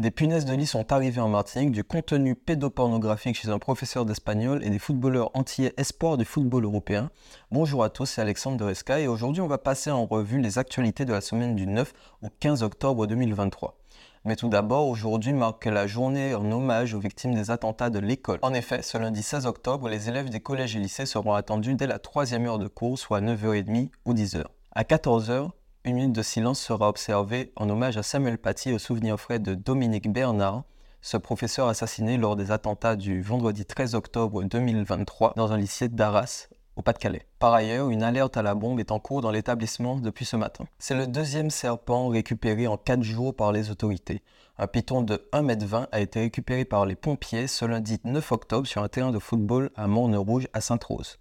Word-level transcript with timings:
Des 0.00 0.10
punaises 0.10 0.46
de 0.46 0.54
lit 0.54 0.66
sont 0.66 0.94
arrivées 0.94 1.20
en 1.20 1.28
Martinique, 1.28 1.72
du 1.72 1.84
contenu 1.84 2.34
pédopornographique 2.34 3.36
chez 3.36 3.50
un 3.50 3.58
professeur 3.58 4.06
d'espagnol 4.06 4.64
et 4.64 4.70
des 4.70 4.78
footballeurs 4.78 5.30
entiers 5.34 5.74
espoirs 5.78 6.16
du 6.16 6.24
football 6.24 6.64
européen. 6.64 7.10
Bonjour 7.50 7.84
à 7.84 7.90
tous, 7.90 8.06
c'est 8.06 8.22
Alexandre 8.22 8.56
de 8.56 8.64
Resca 8.64 8.98
et 8.98 9.08
aujourd'hui 9.08 9.42
on 9.42 9.46
va 9.46 9.58
passer 9.58 9.90
en 9.90 10.06
revue 10.06 10.40
les 10.40 10.56
actualités 10.56 11.04
de 11.04 11.12
la 11.12 11.20
semaine 11.20 11.54
du 11.54 11.66
9 11.66 11.92
au 12.22 12.28
15 12.40 12.62
octobre 12.62 13.06
2023. 13.06 13.76
Mais 14.24 14.36
tout 14.36 14.48
d'abord, 14.48 14.88
aujourd'hui 14.88 15.34
marque 15.34 15.66
la 15.66 15.86
journée 15.86 16.34
en 16.34 16.50
hommage 16.50 16.94
aux 16.94 16.98
victimes 16.98 17.34
des 17.34 17.50
attentats 17.50 17.90
de 17.90 17.98
l'école. 17.98 18.38
En 18.40 18.54
effet, 18.54 18.80
ce 18.80 18.96
lundi 18.96 19.22
16 19.22 19.44
octobre, 19.44 19.90
les 19.90 20.08
élèves 20.08 20.30
des 20.30 20.40
collèges 20.40 20.76
et 20.76 20.78
lycées 20.78 21.04
seront 21.04 21.34
attendus 21.34 21.74
dès 21.74 21.86
la 21.86 21.98
troisième 21.98 22.46
heure 22.46 22.58
de 22.58 22.68
cours, 22.68 22.98
soit 22.98 23.20
9h30 23.20 23.90
ou 24.06 24.14
10h. 24.14 24.44
À 24.72 24.82
14h, 24.84 25.50
une 25.84 25.96
minute 25.96 26.12
de 26.12 26.22
silence 26.22 26.60
sera 26.60 26.88
observée 26.88 27.52
en 27.56 27.70
hommage 27.70 27.96
à 27.96 28.02
Samuel 28.02 28.36
Paty 28.36 28.72
au 28.72 28.78
souvenir 28.78 29.18
frais 29.18 29.38
de 29.38 29.54
Dominique 29.54 30.12
Bernard, 30.12 30.64
ce 31.00 31.16
professeur 31.16 31.68
assassiné 31.68 32.18
lors 32.18 32.36
des 32.36 32.50
attentats 32.50 32.96
du 32.96 33.22
vendredi 33.22 33.64
13 33.64 33.94
octobre 33.94 34.42
2023 34.42 35.32
dans 35.36 35.52
un 35.52 35.56
lycée 35.56 35.88
d'Arras, 35.88 36.48
au 36.76 36.82
Pas-de-Calais. 36.82 37.24
Par 37.38 37.54
ailleurs, 37.54 37.88
une 37.88 38.02
alerte 38.02 38.36
à 38.36 38.42
la 38.42 38.54
bombe 38.54 38.78
est 38.78 38.92
en 38.92 38.98
cours 38.98 39.22
dans 39.22 39.30
l'établissement 39.30 39.96
depuis 39.96 40.26
ce 40.26 40.36
matin. 40.36 40.66
C'est 40.78 40.94
le 40.94 41.06
deuxième 41.06 41.48
serpent 41.48 42.08
récupéré 42.08 42.66
en 42.66 42.76
4 42.76 43.02
jours 43.02 43.34
par 43.34 43.50
les 43.50 43.70
autorités. 43.70 44.22
Un 44.58 44.66
python 44.66 45.00
de 45.00 45.26
1m20 45.32 45.86
a 45.90 46.00
été 46.00 46.20
récupéré 46.20 46.66
par 46.66 46.84
les 46.84 46.94
pompiers 46.94 47.46
ce 47.46 47.64
lundi 47.64 47.98
9 48.04 48.32
octobre 48.32 48.66
sur 48.66 48.82
un 48.82 48.88
terrain 48.88 49.12
de 49.12 49.18
football 49.18 49.70
à 49.76 49.86
Morne-Rouge 49.86 50.46
à 50.52 50.60
Sainte-Rose. 50.60 51.18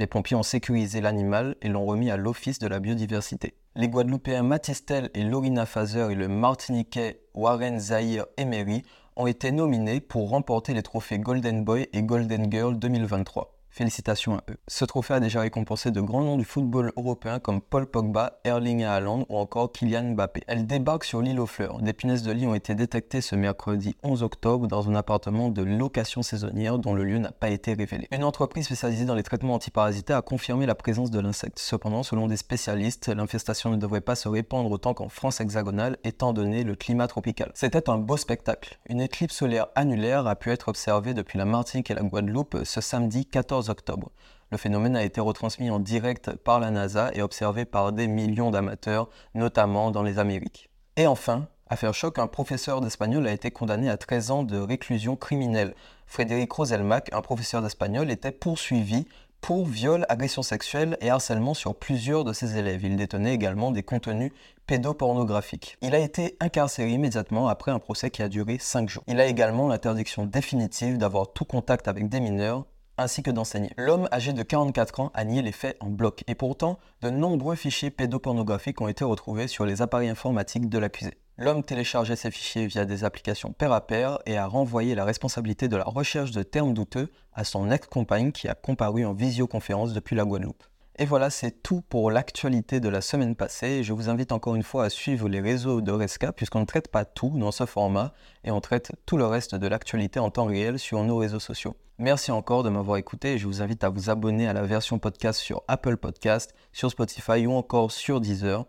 Les 0.00 0.06
pompiers 0.06 0.34
ont 0.34 0.42
sécurisé 0.42 1.02
l'animal 1.02 1.56
et 1.60 1.68
l'ont 1.68 1.84
remis 1.84 2.10
à 2.10 2.16
l'Office 2.16 2.58
de 2.58 2.66
la 2.66 2.80
biodiversité. 2.80 3.52
Les 3.76 3.86
Guadeloupéens 3.86 4.42
Matistel 4.42 5.10
et 5.12 5.24
Lorina 5.24 5.66
Fazer 5.66 6.10
et 6.10 6.14
le 6.14 6.26
Martiniquais 6.26 7.20
Warren 7.34 7.78
Zahir 7.78 8.24
Emery 8.38 8.82
ont 9.16 9.26
été 9.26 9.52
nominés 9.52 10.00
pour 10.00 10.30
remporter 10.30 10.72
les 10.72 10.82
trophées 10.82 11.18
Golden 11.18 11.64
Boy 11.64 11.86
et 11.92 12.02
Golden 12.02 12.50
Girl 12.50 12.78
2023. 12.78 13.59
Félicitations 13.70 14.34
à 14.34 14.42
eux. 14.50 14.56
Ce 14.66 14.84
trophée 14.84 15.14
a 15.14 15.20
déjà 15.20 15.40
récompensé 15.40 15.92
de 15.92 16.00
grands 16.00 16.22
noms 16.22 16.36
du 16.36 16.44
football 16.44 16.92
européen 16.96 17.38
comme 17.38 17.60
Paul 17.60 17.86
Pogba, 17.86 18.40
Erling 18.42 18.82
Haaland 18.82 19.26
ou 19.28 19.38
encore 19.38 19.70
Kylian 19.70 20.14
Mbappé. 20.14 20.42
Elle 20.48 20.66
débarque 20.66 21.04
sur 21.04 21.22
l'île 21.22 21.38
aux 21.38 21.46
fleurs. 21.46 21.80
Des 21.80 21.92
punaises 21.92 22.24
de 22.24 22.32
lit 22.32 22.48
ont 22.48 22.54
été 22.54 22.74
détectées 22.74 23.20
ce 23.20 23.36
mercredi 23.36 23.94
11 24.02 24.24
octobre 24.24 24.66
dans 24.66 24.90
un 24.90 24.96
appartement 24.96 25.50
de 25.50 25.62
location 25.62 26.22
saisonnière 26.22 26.78
dont 26.78 26.94
le 26.94 27.04
lieu 27.04 27.18
n'a 27.18 27.30
pas 27.30 27.48
été 27.48 27.74
révélé. 27.74 28.08
Une 28.10 28.24
entreprise 28.24 28.66
spécialisée 28.66 29.04
dans 29.04 29.14
les 29.14 29.22
traitements 29.22 29.54
antiparasitaires 29.54 30.16
a 30.16 30.22
confirmé 30.22 30.66
la 30.66 30.74
présence 30.74 31.12
de 31.12 31.20
l'insecte. 31.20 31.60
Cependant, 31.60 32.02
selon 32.02 32.26
des 32.26 32.36
spécialistes, 32.36 33.08
l'infestation 33.08 33.70
ne 33.70 33.76
devrait 33.76 34.00
pas 34.00 34.16
se 34.16 34.28
répandre 34.28 34.70
autant 34.70 34.94
qu'en 34.94 35.08
France 35.08 35.40
hexagonale 35.40 35.96
étant 36.02 36.32
donné 36.32 36.64
le 36.64 36.74
climat 36.74 37.06
tropical. 37.06 37.52
C'était 37.54 37.88
un 37.88 37.98
beau 37.98 38.16
spectacle. 38.16 38.80
Une 38.88 39.00
éclipse 39.00 39.36
solaire 39.36 39.68
annulaire 39.76 40.26
a 40.26 40.34
pu 40.34 40.50
être 40.50 40.68
observée 40.68 41.14
depuis 41.14 41.38
la 41.38 41.44
Martinique 41.44 41.90
et 41.90 41.94
la 41.94 42.02
Guadeloupe 42.02 42.58
ce 42.64 42.80
samedi 42.80 43.26
14 43.26 43.59
octobre. 43.68 44.10
Le 44.50 44.56
phénomène 44.56 44.96
a 44.96 45.04
été 45.04 45.20
retransmis 45.20 45.70
en 45.70 45.78
direct 45.78 46.32
par 46.32 46.58
la 46.58 46.70
NASA 46.70 47.10
et 47.14 47.22
observé 47.22 47.64
par 47.64 47.92
des 47.92 48.08
millions 48.08 48.50
d'amateurs, 48.50 49.08
notamment 49.34 49.90
dans 49.90 50.02
les 50.02 50.18
Amériques. 50.18 50.70
Et 50.96 51.06
enfin, 51.06 51.46
affaire 51.68 51.94
choc, 51.94 52.18
un 52.18 52.26
professeur 52.26 52.80
d'espagnol 52.80 53.26
a 53.26 53.32
été 53.32 53.50
condamné 53.50 53.88
à 53.88 53.96
13 53.96 54.30
ans 54.30 54.42
de 54.42 54.58
réclusion 54.58 55.14
criminelle. 55.14 55.74
Frédéric 56.06 56.52
Roselmac, 56.52 57.12
un 57.12 57.20
professeur 57.20 57.62
d'espagnol, 57.62 58.10
était 58.10 58.32
poursuivi 58.32 59.06
pour 59.40 59.66
viol, 59.66 60.04
agression 60.08 60.42
sexuelle 60.42 60.98
et 61.00 61.10
harcèlement 61.10 61.54
sur 61.54 61.74
plusieurs 61.74 62.24
de 62.24 62.32
ses 62.32 62.58
élèves. 62.58 62.84
Il 62.84 62.96
détenait 62.96 63.34
également 63.34 63.70
des 63.70 63.82
contenus 63.82 64.32
pédopornographiques. 64.66 65.78
Il 65.80 65.94
a 65.94 65.98
été 65.98 66.36
incarcéré 66.40 66.90
immédiatement 66.90 67.48
après 67.48 67.70
un 67.70 67.78
procès 67.78 68.10
qui 68.10 68.22
a 68.22 68.28
duré 68.28 68.58
5 68.58 68.88
jours. 68.88 69.04
Il 69.06 69.20
a 69.20 69.26
également 69.26 69.68
l'interdiction 69.68 70.26
définitive 70.26 70.98
d'avoir 70.98 71.32
tout 71.32 71.44
contact 71.44 71.88
avec 71.88 72.08
des 72.08 72.20
mineurs 72.20 72.66
ainsi 73.00 73.22
que 73.22 73.30
d'enseigner. 73.30 73.72
L'homme 73.76 74.08
âgé 74.12 74.32
de 74.32 74.42
44 74.42 75.00
ans 75.00 75.10
a 75.14 75.24
nié 75.24 75.42
les 75.42 75.52
faits 75.52 75.76
en 75.80 75.88
bloc 75.88 76.22
et 76.26 76.34
pourtant, 76.34 76.78
de 77.00 77.10
nombreux 77.10 77.56
fichiers 77.56 77.90
pédopornographiques 77.90 78.80
ont 78.80 78.88
été 78.88 79.04
retrouvés 79.04 79.48
sur 79.48 79.64
les 79.64 79.82
appareils 79.82 80.10
informatiques 80.10 80.68
de 80.68 80.78
l'accusé. 80.78 81.16
L'homme 81.38 81.64
téléchargeait 81.64 82.16
ces 82.16 82.30
fichiers 82.30 82.66
via 82.66 82.84
des 82.84 83.02
applications 83.02 83.52
pair 83.52 83.72
à 83.72 83.86
pair 83.86 84.18
et 84.26 84.36
a 84.36 84.46
renvoyé 84.46 84.94
la 84.94 85.06
responsabilité 85.06 85.68
de 85.68 85.76
la 85.76 85.84
recherche 85.84 86.32
de 86.32 86.42
termes 86.42 86.74
douteux 86.74 87.10
à 87.32 87.44
son 87.44 87.70
ex-compagne 87.70 88.32
qui 88.32 88.48
a 88.48 88.54
comparu 88.54 89.06
en 89.06 89.14
visioconférence 89.14 89.94
depuis 89.94 90.16
la 90.16 90.24
Guadeloupe. 90.24 90.62
Et 91.00 91.06
voilà, 91.06 91.30
c'est 91.30 91.62
tout 91.62 91.80
pour 91.80 92.10
l'actualité 92.10 92.78
de 92.78 92.90
la 92.90 93.00
semaine 93.00 93.34
passée. 93.34 93.82
Je 93.82 93.94
vous 93.94 94.10
invite 94.10 94.32
encore 94.32 94.54
une 94.54 94.62
fois 94.62 94.84
à 94.84 94.90
suivre 94.90 95.30
les 95.30 95.40
réseaux 95.40 95.80
de 95.80 95.90
Resca 95.90 96.30
puisqu'on 96.30 96.60
ne 96.60 96.66
traite 96.66 96.88
pas 96.88 97.06
tout 97.06 97.32
dans 97.38 97.52
ce 97.52 97.64
format 97.64 98.12
et 98.44 98.50
on 98.50 98.60
traite 98.60 98.92
tout 99.06 99.16
le 99.16 99.24
reste 99.24 99.54
de 99.54 99.66
l'actualité 99.66 100.20
en 100.20 100.28
temps 100.28 100.44
réel 100.44 100.78
sur 100.78 101.02
nos 101.02 101.16
réseaux 101.16 101.40
sociaux. 101.40 101.74
Merci 101.96 102.32
encore 102.32 102.64
de 102.64 102.68
m'avoir 102.68 102.98
écouté 102.98 103.32
et 103.32 103.38
je 103.38 103.46
vous 103.46 103.62
invite 103.62 103.82
à 103.82 103.88
vous 103.88 104.10
abonner 104.10 104.46
à 104.46 104.52
la 104.52 104.60
version 104.60 104.98
podcast 104.98 105.40
sur 105.40 105.62
Apple 105.68 105.96
Podcast, 105.96 106.54
sur 106.70 106.90
Spotify 106.90 107.46
ou 107.46 107.52
encore 107.52 107.92
sur 107.92 108.20
Deezer 108.20 108.66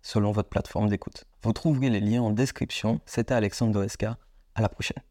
selon 0.00 0.32
votre 0.32 0.48
plateforme 0.48 0.88
d'écoute. 0.88 1.24
Vous 1.42 1.52
trouverez 1.52 1.90
les 1.90 2.00
liens 2.00 2.22
en 2.22 2.30
description. 2.30 3.02
C'était 3.04 3.34
Alexandre 3.34 3.82
Resca. 3.82 4.16
À 4.54 4.62
la 4.62 4.70
prochaine. 4.70 5.02